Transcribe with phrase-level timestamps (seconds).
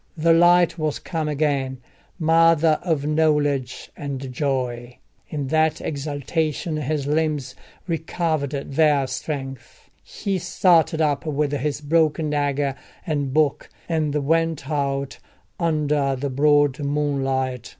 [0.17, 1.77] The light was come again,
[2.17, 4.97] mother of knowledge and joy!
[5.29, 7.53] In that exultation his limbs
[7.85, 12.73] recovered their strength: he started up with his broken dagger
[13.05, 15.19] and book, and went out
[15.59, 17.69] under the broad moonlight.